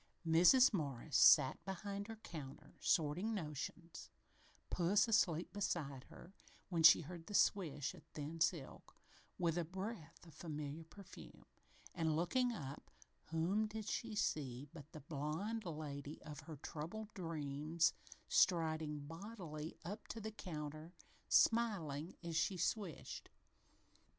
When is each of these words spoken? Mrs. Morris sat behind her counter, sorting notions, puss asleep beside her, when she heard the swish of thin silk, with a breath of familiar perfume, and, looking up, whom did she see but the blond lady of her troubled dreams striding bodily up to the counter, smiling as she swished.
Mrs. 0.27 0.73
Morris 0.73 1.15
sat 1.15 1.63
behind 1.63 2.07
her 2.07 2.15
counter, 2.15 2.73
sorting 2.79 3.35
notions, 3.35 4.09
puss 4.71 5.07
asleep 5.07 5.53
beside 5.53 6.05
her, 6.05 6.33
when 6.69 6.81
she 6.81 7.01
heard 7.01 7.27
the 7.27 7.35
swish 7.35 7.93
of 7.93 8.01
thin 8.05 8.39
silk, 8.41 8.95
with 9.37 9.59
a 9.59 9.63
breath 9.63 10.25
of 10.25 10.33
familiar 10.33 10.83
perfume, 10.85 11.45
and, 11.93 12.15
looking 12.15 12.51
up, 12.51 12.89
whom 13.25 13.67
did 13.67 13.87
she 13.87 14.15
see 14.15 14.67
but 14.73 14.91
the 14.91 15.01
blond 15.01 15.65
lady 15.65 16.19
of 16.23 16.39
her 16.39 16.55
troubled 16.55 17.13
dreams 17.13 17.93
striding 18.27 19.01
bodily 19.05 19.77
up 19.85 20.07
to 20.07 20.19
the 20.19 20.31
counter, 20.31 20.95
smiling 21.29 22.15
as 22.23 22.35
she 22.35 22.57
swished. 22.57 23.29